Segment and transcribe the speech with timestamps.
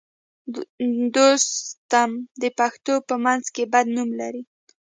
[1.15, 2.11] دوستم
[2.41, 4.43] د پښتنو په منځ کې بد نوم لري